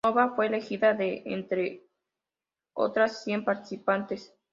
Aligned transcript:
Nova 0.03 0.33
fue 0.35 0.47
elegida 0.47 0.95
de 0.95 1.21
entre 1.27 1.87
otras 2.73 3.23
cien 3.23 3.45
participantes. 3.45 4.33